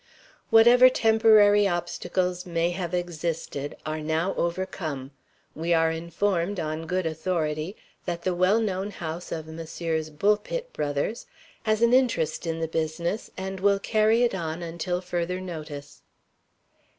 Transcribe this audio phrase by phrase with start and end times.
[0.49, 5.11] Whatever temporary obstacles may have existed are now overcome.
[5.53, 7.75] We are informed, on good authority,
[8.07, 10.09] that the well known house of Messrs.
[10.09, 11.27] Bulpit Brothers
[11.65, 16.01] has an interest in the business, and will carry it on until further notice."